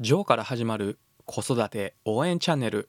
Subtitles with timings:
[0.00, 2.88] ジョーから始まる子育て応援チャンネル。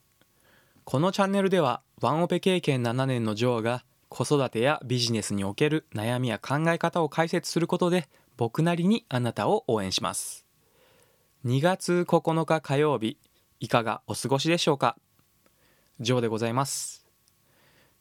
[0.84, 10.46] このチャンネルではワンオペ経験7年のジョーが子育てやビジネスにおける悩みや考え方を解説することで僕なりにあなたを応援します。
[11.46, 13.18] 2月9日火曜日
[13.60, 14.96] いかがお過ごしでしょうか？
[16.00, 17.08] ジョーでございます。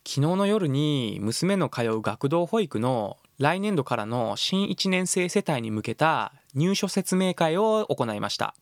[0.06, 8.54] 昨日の夜に娘の通う学童保育の来年度からの新1年生世帯に向けた入所説明会を行いました。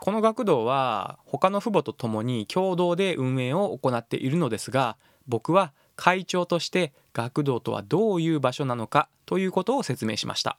[0.00, 4.96] この学童は他の父母と共に共同で運営を行っているのですが
[5.28, 10.56] 僕は会長として学童とはどういう場所なのかということを説明しました。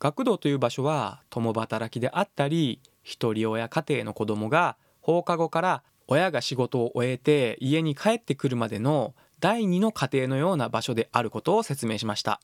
[0.00, 12.40] 学童という場所は共働きであったり一人親家庭の子供が放課後から親が仕事を終えて家に帰ってくるまでの第二の家庭のような場所であることを説明しました。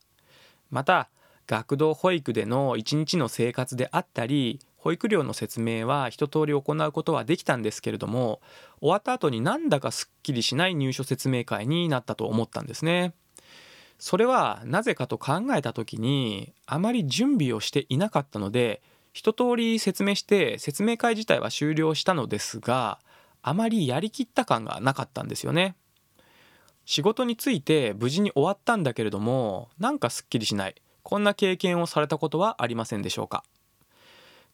[0.71, 1.09] また
[1.49, 8.41] 学童保育での一日の生活であったり保育料の説明は一通り行うことはできたんですけれども
[8.81, 13.13] 終わった後になんだかすっきりしない入所説明会になったと思ったんですね。
[13.99, 18.81] それはなぜかと考えた時にあまり準備をしていなかったので
[19.13, 23.01] 一通り説明して説明会自体は終了したのですが
[23.43, 25.75] あまりやりきった感がなかったんですよね。
[26.85, 33.43] 仕事について無事に終わったんだけれどもなんかすっきりしないこんな経験をされたことはありませんでしょうか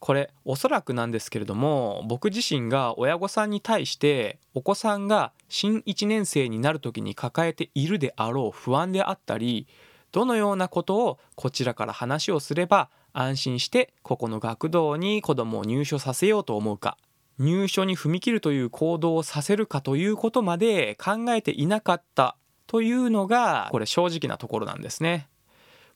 [0.03, 9.69] これおそらくなんですけれども僕自身が親御さんに対してお子さんが新1年生になる時に抱えているであろう不安であったり
[10.11, 16.99] どのようなことをこちらから話をすれば安心してここの学童に子供を入所させようと思うか
[17.39, 25.29] 入所に踏み切るという行動をさせるかということまで考えていなかったというのがこれ正直なところなんですね。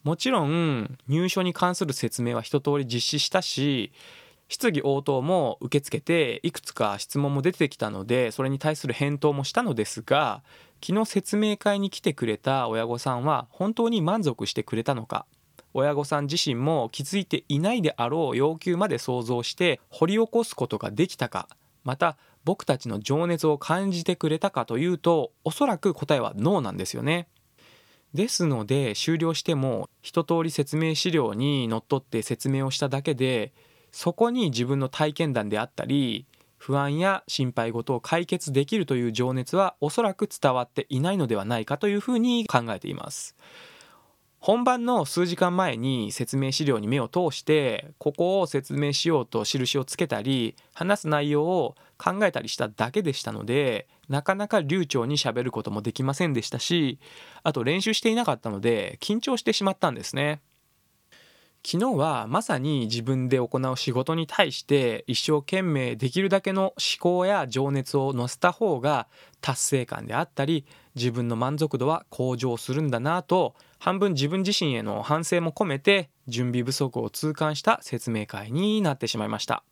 [0.06, 3.90] もちろん入所に関する説明は一通り実施したし
[4.46, 10.44] 質疑応答も受け付けていくつか質問も出てきたのでそれに対する返答もしたのですが
[10.80, 15.26] 昨日説明会に来てくれた親御さんは本当に満足してくれたのか
[15.74, 21.48] 親御さん自身も気づいていないであろう要求まで想像して掘り起こすことができたか
[21.82, 27.26] また僕たちの情熱を感じてくれたかというとおそらく答えはノーなんですよね。
[28.16, 33.52] ですので終了しても一通り説明資料にのっとって説明をしただけで
[33.92, 36.26] そこに自分の体験談であったり
[36.58, 43.36] 不安や心配事を解決できるという情熱はおそらく伝わっていないのではないかというふうに考えています。
[44.40, 56.98] 本番の数時間前に説明資料に目を通してここを説明しようと印をつけたり話す内容を考えたりしただけでしたのでなかなか流暢にしゃべることもできませんでしたし
[57.42, 60.40] あと練習していなかったので緊張してしまったんですね。
[61.68, 69.08] 昨日はまさに自分で行う仕事に対して一生懸命できるだけの思考や情熱を乗せた方が
[69.40, 70.64] 達成感であったり
[70.94, 79.64] 自分の満足度は向上するんだなと半分自分自身への反省も込めて準備不足を痛感した説明会になってしまいました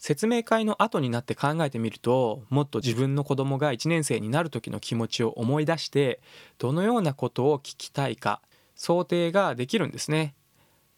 [0.00, 6.20] 説明会の後になって考えてみるともっと自分の子供が1年生になる時の気持ちを思い出して
[6.58, 8.40] どのようなことを聞きたいか
[8.74, 10.34] 想定ができるんですね。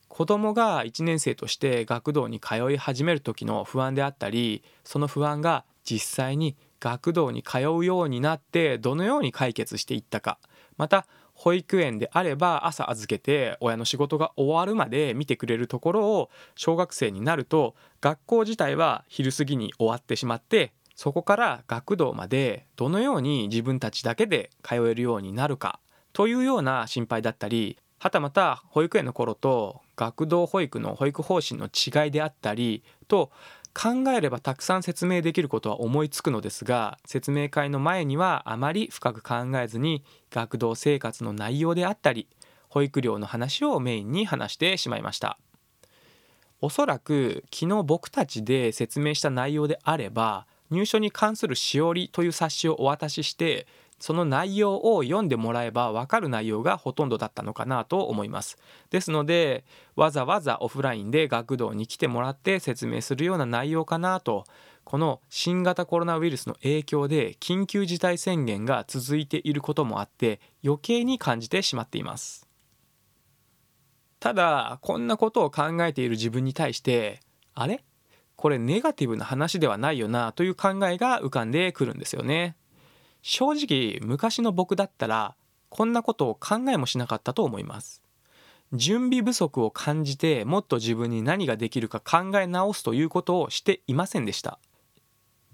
[0.07, 10.39] 子供が1年生として学童に通い始める時の不安であったりその不安が実際に学童に通うようになってどのように解決していったか
[10.77, 11.07] また
[11.43, 25.81] 保育園であれば朝預けて親の仕事が終わるまで見てくれるところを小学生になると学校自体は昼過ぎに終わってしまってそこから学童までどのように自分たちだけで通えるようになるか
[26.13, 33.33] というような心配だったりはたまた保育園の頃と学童保育の保育方針の違いであったりと
[33.75, 42.29] 考えればたくさん説明できることは思いつくのですが説明会の前にはあまり深く考えずに学童生活の内容であったり
[42.69, 45.39] 保育料の話をメインに話してしまいました。
[46.61, 53.67] おそらく昨日僕たちで説明した内容であれば入所に関するしおりという冊子をお渡しして
[54.03, 58.59] その内容を読んでもらえば分かる内容がほとんどだったのかなと思います。
[58.91, 59.65] ですので
[59.95, 64.45] わざわざオフラインで学童に来てもらって説明するような内容かなと
[64.83, 72.49] この新型コロナウイルスの影響で緊急事態宣言が続いていることもあって余計に感じてしまっています。
[74.19, 77.21] ただこんなことを考えている自分に対して
[77.55, 77.85] あれ？
[78.35, 82.57] これネガティブな話ではないよなという考えが浮かんでくるんですよね。
[83.23, 85.35] 正直昔の僕だったら
[85.69, 88.03] こんなことを考えもしなかったと思います。
[88.73, 94.59] 準備不足を感じてもっと自分に何ができるか考え直すということをしていませんでした。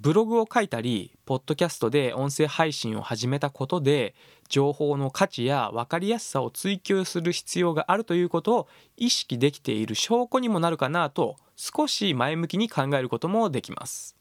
[0.01, 4.15] ブログを書いたりポッドキャストで音声配信を始めたことで
[4.49, 14.18] 情報の価値や分かりやすさを追求する必要があるということを意識できている証拠にもなるかなと少し前向きに考えることもできます。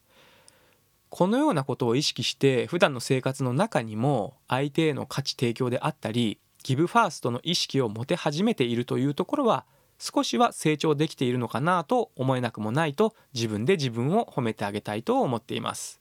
[1.18, 9.66] このようなことを意識して普段の生活の中にも相手への価値提供であったりギブファーストの意識を持て始めているというところは
[9.98, 16.00] 少しは成長できているのかなと思えなくもないと自分で自分を褒めてあげたいと思っています。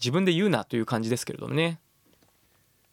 [0.00, 1.78] 自分で言うなという感じですけれどもね。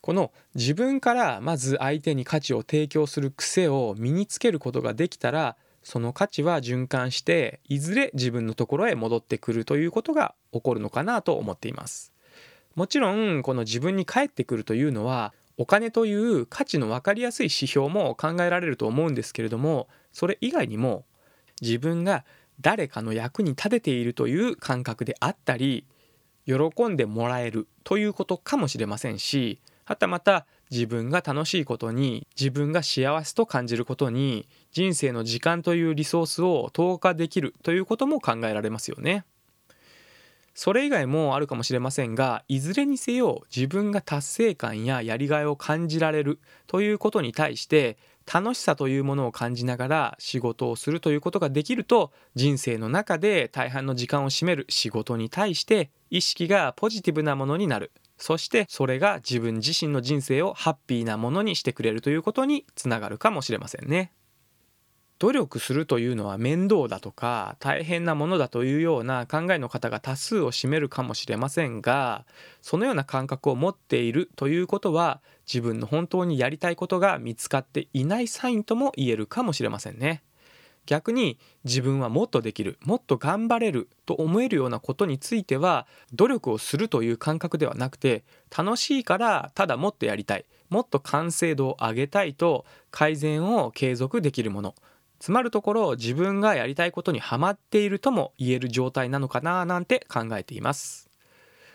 [0.02, 12.12] この自分からまず相手に価値を提供する癖を身につけることができたらその価値は循環していずれ自分のところへ戻ってくるということが起こるのかなと思っています。
[12.76, 21.06] もちろんこの自分に返ってくるというのはお金という価値の分かりやすい指標も考えられると思うんですけれどもそれ以外にも
[21.62, 22.26] 自分が
[22.60, 25.88] 誰かの役に立てているという感覚であったり
[26.46, 39.26] 喜んでもらえるということかもしれませんしはたまた自分が楽しいことに自分が幸せと感じることに人生の時間というリソースを投下できるということも考えられますよね。
[40.58, 64.12] それ以外もあるかもしれませんがいずれにせよ自分が達成感ややりがいを感じられるということに対して楽しさというものを感じながら仕事をするということができると人生の中で大半の時間を占める仕事に対して意識がポジティブなものになるそしてそれが自分自身の人生をハッピーなものにしてくれるということにつながるかもしれませんね。
[65.20, 72.26] 努力するというのは面倒だとか大変なものだというような考えの方が多数を占めるかもしれませんが
[72.62, 75.22] そのような感覚を持っているということは
[75.52, 80.22] 自分の本当にやりたいことが見つかっていないサインとも言えるかもしれませんね。
[80.88, 88.24] 逆に自分はもっとできるもっと頑張れると思えるようなことについては努力をするという感覚ではなくて
[88.58, 94.76] 楽しいからただもっとやりたいもっと完成度を上げたいと改善を継続できるもの。
[95.20, 101.10] つまるところ自分がやりたいことにハマっているとも言える状態なのかななんて考えています。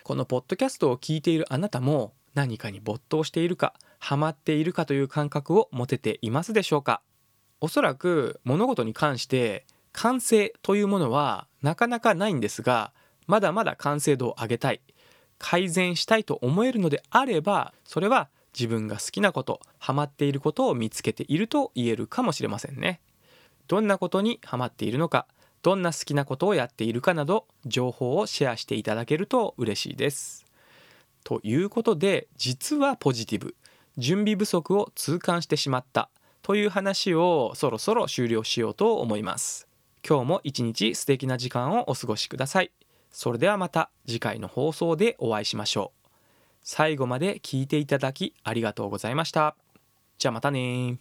[0.04, 7.02] このポッドキャストを聞いているあなたも何かに没頭しているかハマっているかという感覚を持てていますでしょうか？
[7.62, 12.92] おそらく物事に関して完成というものはなかなかないんですが
[13.28, 14.80] まだまだ完成度を上げたい。
[15.38, 23.00] 改善したいと思えるのであればそれは自分が好きなことハマっていることを見つけていると言えるかもしれませんね。
[23.68, 25.26] どんなことにハマっているのか
[25.62, 30.44] どんな好きなことをやっているかなど情報をシェアしていただけると嬉しいです。
[31.22, 33.54] ということで実はポジティブ。
[33.98, 36.08] 準備不足を痛感してしまった。
[36.42, 39.68] という話をそろそろ終了しようと思います。
[40.06, 42.72] 今日も一日素敵な時間をお過ごしください。
[43.10, 46.08] それではまた次回の放送でお会いしましょう。
[46.64, 49.56] 最後まで聞いていただきありがとうございました。
[50.18, 50.98] じゃあまたね